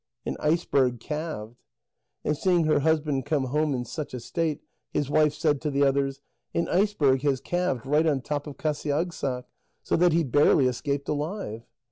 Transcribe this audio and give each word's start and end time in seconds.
"An 0.25 0.35
iceberg 0.39 0.99
calved." 0.99 1.61
And 2.25 2.35
seeing 2.35 2.63
her 2.63 2.79
husband 2.79 3.27
come 3.27 3.43
home 3.43 3.75
in 3.75 3.85
such 3.85 4.15
a 4.15 4.19
case, 4.19 4.57
his 4.91 5.11
wife 5.11 5.31
said 5.35 5.61
to 5.61 5.69
the 5.69 5.83
others: 5.83 6.21
"An 6.55 6.67
iceberg 6.69 7.21
has 7.21 7.39
calved 7.39 7.85
right 7.85 8.07
on 8.07 8.21
top 8.21 8.47
of 8.47 8.57
Qasiagssaq, 8.57 9.43
so 9.83 9.95
that 9.95 10.11
he 10.13 10.23
barely 10.23 10.65
escaped 10.65 11.07
alive." 11.07 11.67